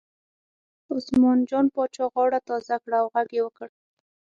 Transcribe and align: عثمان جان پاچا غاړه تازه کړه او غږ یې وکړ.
عثمان 0.95 1.39
جان 1.49 1.65
پاچا 1.75 2.05
غاړه 2.13 2.39
تازه 2.49 2.75
کړه 2.83 2.97
او 3.01 3.07
غږ 3.13 3.29
یې 3.37 3.41
وکړ. 3.45 3.69